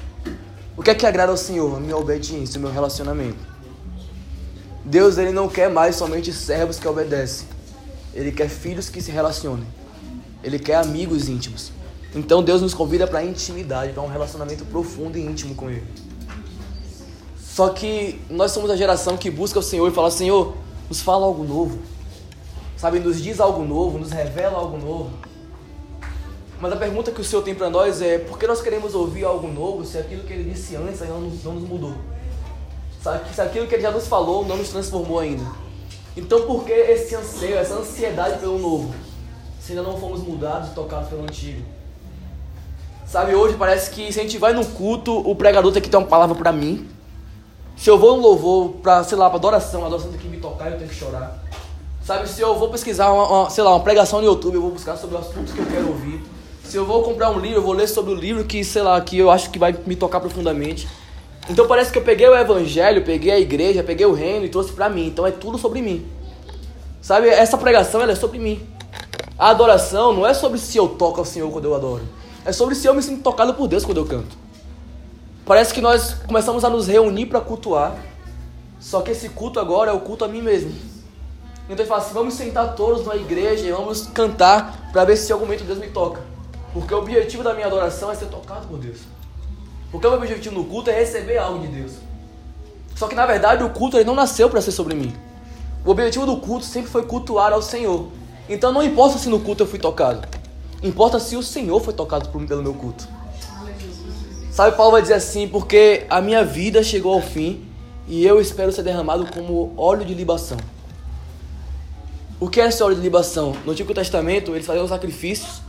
[0.78, 1.76] O que é que agrada ao Senhor?
[1.76, 3.52] A minha obediência, o meu relacionamento.
[4.86, 7.48] Deus ele não quer mais somente servos que obedecem.
[8.14, 9.66] Ele quer filhos que se relacionem.
[10.44, 11.72] Ele quer amigos íntimos.
[12.14, 15.88] Então Deus nos convida para intimidade, para um relacionamento profundo e íntimo com Ele.
[17.38, 20.56] Só que nós somos a geração que busca o Senhor e fala: Senhor,
[20.90, 21.80] nos fala algo novo.
[22.78, 25.12] Sabe, nos diz algo novo, nos revela algo novo.
[26.60, 29.24] Mas a pergunta que o Senhor tem para nós é: por que nós queremos ouvir
[29.24, 31.94] algo novo se aquilo que Ele disse antes ainda não, nos mudou?
[33.02, 35.44] Sabe, se aquilo que Ele já nos falou não nos transformou ainda?
[36.16, 38.94] Então, por que esse anseio, essa ansiedade pelo novo,
[39.60, 41.64] se ainda não fomos mudados e tocados pelo antigo?
[43.12, 45.98] Sabe, hoje parece que se a gente vai no culto, o pregador tem que ter
[45.98, 46.88] uma palavra para mim.
[47.76, 50.38] Se eu vou no louvor para, sei lá, para adoração, a adoração tem que me
[50.38, 51.38] tocar e eu tenho que chorar.
[52.06, 54.72] Sabe, se eu vou pesquisar uma, uma, sei lá, uma pregação no YouTube, eu vou
[54.72, 56.24] buscar sobre os assuntos que eu quero ouvir.
[56.64, 59.02] Se eu vou comprar um livro, eu vou ler sobre o livro que, sei lá,
[59.02, 60.88] que eu acho que vai me tocar profundamente.
[61.50, 64.72] Então parece que eu peguei o evangelho, peguei a igreja, peguei o reino e trouxe
[64.72, 65.08] para mim.
[65.08, 66.08] Então é tudo sobre mim.
[67.02, 68.66] Sabe, essa pregação ela é sobre mim.
[69.38, 72.21] A adoração não é sobre se eu toco ao Senhor quando eu adoro.
[72.44, 74.36] É sobre se eu me sinto tocado por Deus quando eu canto.
[75.46, 77.96] Parece que nós começamos a nos reunir para cultuar.
[78.80, 80.72] Só que esse culto agora é o culto a mim mesmo.
[81.66, 85.30] Então ele fala assim: vamos sentar todos na igreja e vamos cantar para ver se
[85.30, 86.22] em algum momento Deus me toca.
[86.74, 89.00] Porque o objetivo da minha adoração é ser tocado por Deus.
[89.92, 91.92] Porque o meu objetivo no culto é receber algo de Deus.
[92.96, 95.14] Só que na verdade o culto ele não nasceu para ser sobre mim.
[95.86, 98.08] O objetivo do culto sempre foi cultuar ao Senhor.
[98.50, 100.28] Então não importa se no culto eu fui tocado.
[100.84, 103.08] Importa se o Senhor foi tocado pelo meu culto.
[104.52, 107.66] Sabe, Paulo vai dizer assim: porque a minha vida chegou ao fim
[108.08, 110.58] e eu espero ser derramado como óleo de libação.
[112.40, 113.56] O que é esse óleo de libação?
[113.64, 115.62] No Antigo Testamento eles faziam sacrifícios,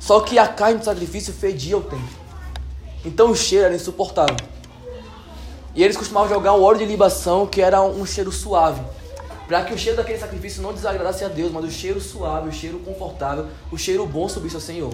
[0.00, 2.08] só que a carne do sacrifício fedia o templo.
[3.04, 4.36] Então o cheiro era insuportável.
[5.74, 8.80] E eles costumavam jogar um óleo de libação que era um cheiro suave
[9.48, 12.52] para que o cheiro daquele sacrifício não desagradasse a Deus, mas o cheiro suave, o
[12.52, 14.92] cheiro confortável, o cheiro bom subisse ao Senhor.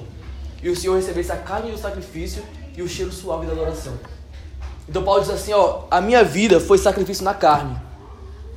[0.62, 2.40] E o Senhor recebesse a carne do sacrifício
[2.76, 3.94] e o cheiro suave da adoração.
[4.88, 7.76] Então Paulo diz assim, ó, a minha vida foi sacrifício na carne.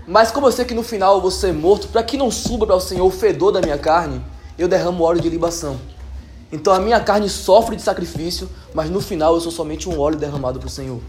[0.05, 2.67] Mas como eu sei que no final eu vou ser morto, para que não suba
[2.67, 4.21] para o Senhor o fedor da minha carne,
[4.55, 5.79] eu derramo óleo de libação.
[6.51, 10.17] Então a minha carne sofre de sacrifício, mas no final eu sou somente um óleo
[10.17, 11.01] derramado para o Senhor.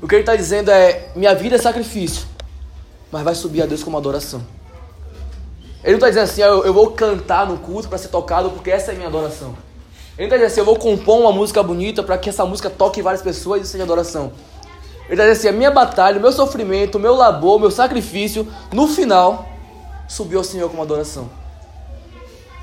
[0.00, 2.26] O que ele está dizendo é: minha vida é sacrifício,
[3.10, 4.42] mas vai subir a Deus como adoração.
[5.82, 8.70] Ele não está dizendo assim, eu, eu vou cantar no culto para ser tocado porque
[8.70, 9.54] essa é minha adoração.
[10.16, 12.70] Ele não está dizendo assim, eu vou compor uma música bonita para que essa música
[12.70, 14.32] toque várias pessoas e seja adoração.
[15.04, 17.70] Ele está dizendo assim, a minha batalha, o meu sofrimento, o meu labor, o meu
[17.70, 19.46] sacrifício, no final,
[20.08, 21.28] subiu ao Senhor como adoração.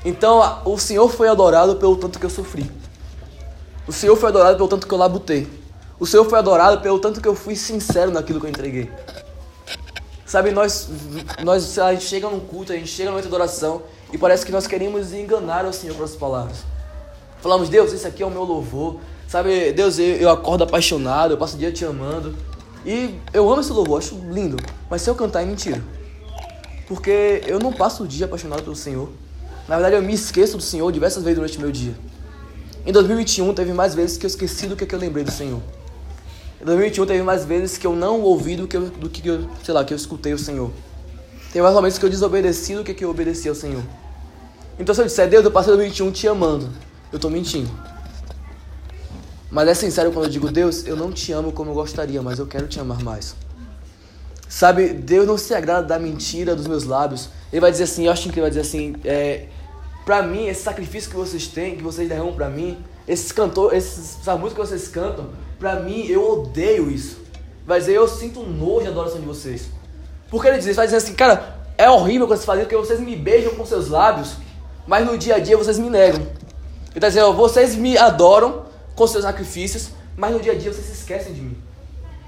[0.04, 2.68] Então, o Senhor foi adorado pelo tanto que eu sofri.
[3.86, 5.48] O Senhor foi adorado pelo tanto que eu labutei.
[6.00, 8.90] O Senhor foi adorado pelo tanto que eu fui sincero naquilo que eu entreguei.
[10.32, 10.88] Sabe, nós,
[11.44, 14.66] nós a gente chega num culto, a gente chega numa adoração e parece que nós
[14.66, 16.64] queremos enganar o Senhor com as palavras.
[17.42, 18.98] Falamos, Deus, esse aqui é o meu louvor.
[19.28, 22.34] Sabe, Deus, eu, eu acordo apaixonado, eu passo o dia te amando.
[22.82, 24.56] E eu amo esse louvor, acho lindo.
[24.88, 25.84] Mas se eu cantar é mentira.
[26.88, 29.10] Porque eu não passo o dia apaixonado pelo Senhor.
[29.68, 31.94] Na verdade, eu me esqueço do Senhor diversas vezes durante o meu dia.
[32.86, 35.60] Em 2021, teve mais vezes que eu esqueci do que, que eu lembrei do Senhor.
[36.62, 39.48] Em 2021 teve mais vezes que eu não ouvi do que, eu, do que eu,
[39.64, 40.70] sei lá, que eu escutei o Senhor.
[41.52, 43.82] Teve mais vezes que eu desobedeci do que, que eu obedeci ao Senhor.
[44.78, 46.70] Então se eu disser, Deus, eu passei 2021 te amando,
[47.10, 47.68] eu estou mentindo.
[49.50, 52.38] Mas é sincero quando eu digo, Deus, eu não te amo como eu gostaria, mas
[52.38, 53.34] eu quero te amar mais.
[54.48, 57.28] Sabe, Deus não se agrada da mentira dos meus lábios.
[57.52, 59.48] Ele vai dizer assim, eu acho que ele vai dizer assim, é,
[60.04, 64.36] pra mim, esse sacrifício que vocês têm, que vocês derramam pra mim, esses cantores, essa
[64.36, 65.28] música que vocês cantam,
[65.62, 67.18] Pra mim, eu odeio isso.
[67.64, 69.68] Vai dizer, eu sinto nojo da adoração de vocês.
[70.28, 73.14] Porque ele diz, vai dizer assim, cara, é horrível quando vocês fazem porque vocês me
[73.14, 74.34] beijam com seus lábios,
[74.88, 76.20] mas no dia a dia vocês me negam.
[76.20, 78.64] Ele está dizendo, vocês me adoram
[78.96, 81.56] com seus sacrifícios, mas no dia a dia vocês se esquecem de mim.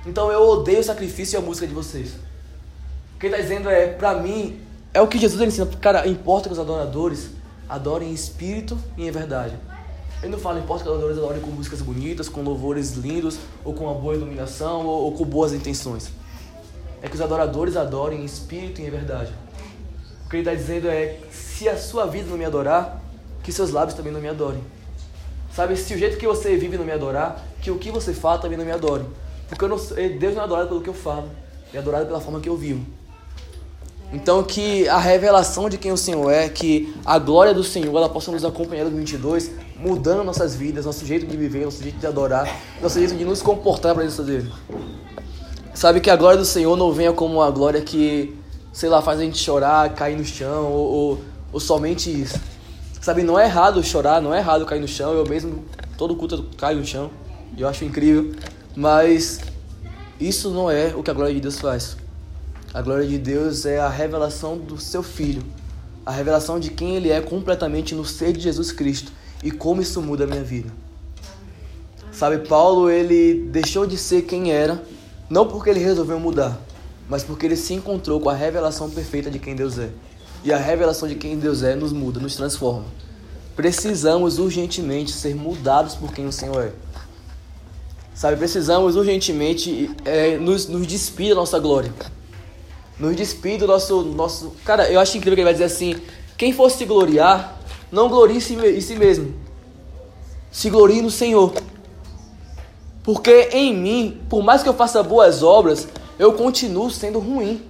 [0.07, 2.11] Então eu odeio o sacrifício e a música de vocês.
[3.17, 4.61] O que ele está dizendo é, pra mim,
[4.93, 5.67] é o que Jesus ensina.
[5.81, 7.31] Cara, importa que os adoradores
[7.69, 9.59] adorem em espírito e em verdade.
[10.25, 13.75] Ele não fala, importa que os adoradores adorem com músicas bonitas, com louvores lindos, ou
[13.75, 16.11] com uma boa iluminação, ou, ou com boas intenções.
[17.03, 19.31] É que os adoradores adorem em espírito e em verdade.
[20.25, 23.03] O que ele está dizendo é: se a sua vida não me adorar,
[23.43, 24.65] que seus lábios também não me adorem.
[25.55, 28.39] Sabe, se o jeito que você vive não me adorar, que o que você fala
[28.39, 29.05] também não me adore.
[29.47, 31.29] Porque não, Deus não é adorado pelo que eu falo,
[31.71, 32.83] é adorado pela forma que eu vivo.
[34.11, 38.09] Então que a revelação de quem o Senhor é, que a glória do Senhor, ela
[38.09, 39.51] possa nos acompanhar no 22,
[39.85, 42.49] mudando nossas vidas, nosso jeito de viver, nosso jeito de adorar,
[42.81, 44.51] nosso jeito de nos comportar na presença dele.
[45.75, 48.35] Sabe que a glória do Senhor não venha como uma glória que,
[48.73, 51.21] sei lá, faz a gente chorar, cair no chão, ou, ou,
[51.53, 52.41] ou somente isso.
[52.99, 55.63] Sabe, não é errado chorar, não é errado cair no chão, eu mesmo,
[55.99, 57.11] todo culto caio no chão,
[57.55, 58.35] e eu acho incrível,
[58.75, 59.41] mas
[60.19, 61.99] isso não é o que a glória de Deus faz.
[62.73, 65.43] A glória de Deus é a revelação do seu Filho,
[66.07, 69.13] a revelação de quem Ele é completamente no ser de Jesus Cristo
[69.45, 70.69] e como isso muda a minha vida.
[72.11, 74.83] Sabe, Paulo, ele deixou de ser quem era,
[75.31, 76.59] não porque ele resolveu mudar,
[77.09, 79.91] mas porque ele se encontrou com a revelação perfeita de quem Deus é.
[80.43, 82.87] E a revelação de quem Deus é nos muda, nos transforma.
[83.55, 86.73] Precisamos urgentemente ser mudados por quem o Senhor é.
[88.15, 91.93] Sabe, precisamos urgentemente é, nos, nos despir da nossa glória
[92.99, 94.53] nos despir do nosso, nosso.
[94.65, 95.97] Cara, eu acho incrível que ele vai dizer assim:
[96.37, 97.61] quem for se gloriar,
[97.95, 99.33] não glorie em si, mesmo,
[100.51, 101.55] se glorie no Senhor.
[103.05, 105.87] Porque em mim, por mais que eu faça boas obras,
[106.19, 107.63] eu continuo sendo ruim.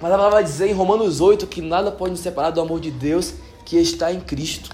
[0.00, 2.80] Mas a palavra vai dizer em Romanos 8 que nada pode nos separar do amor
[2.80, 3.34] de Deus
[3.66, 4.70] que está em Cristo.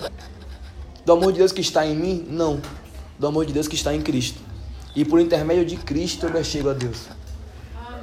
[1.05, 2.25] Do amor de Deus que está em mim?
[2.31, 2.61] Não.
[3.19, 4.41] Do amor de Deus que está em Cristo.
[4.95, 7.09] E por intermédio de Cristo eu chego a Deus.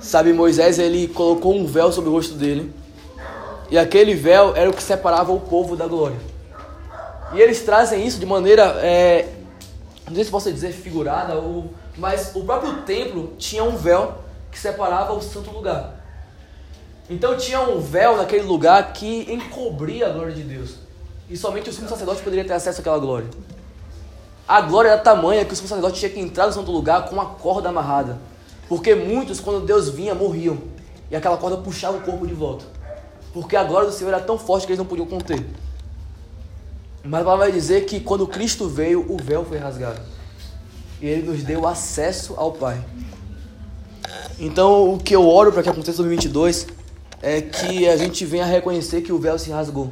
[0.01, 2.73] Sabe, Moisés ele colocou um véu sobre o rosto dele.
[3.69, 6.17] E aquele véu era o que separava o povo da glória.
[7.33, 9.27] E eles trazem isso de maneira, é,
[10.07, 14.15] não sei se posso dizer figurada, ou, mas o próprio templo tinha um véu
[14.51, 15.95] que separava o santo lugar.
[17.09, 20.75] Então tinha um véu naquele lugar que encobria a glória de Deus.
[21.29, 23.27] E somente o sumo sacerdote poderia ter acesso àquela glória.
[24.47, 27.13] A glória era tamanha que o sumo sacerdote tinha que entrar no santo lugar com
[27.13, 28.19] uma corda amarrada.
[28.69, 30.57] Porque muitos, quando Deus vinha, morriam.
[31.09, 32.65] E aquela corda puxava o corpo de volta.
[33.35, 35.45] Porque a glória do Senhor era tão forte que eles não podiam conter.
[37.03, 39.99] Mas a palavra vai dizer que quando Cristo veio, o véu foi rasgado.
[41.01, 42.81] E ele nos deu acesso ao Pai.
[44.39, 46.67] Então, o que eu oro para que aconteça no 2022
[47.21, 49.91] é que a gente venha reconhecer que o véu se rasgou.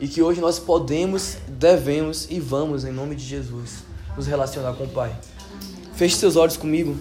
[0.00, 3.84] E que hoje nós podemos, devemos e vamos, em nome de Jesus,
[4.16, 5.14] nos relacionar com o Pai.
[5.94, 6.96] Feche seus olhos comigo.